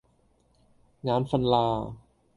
[1.01, 1.93] 眼訓喇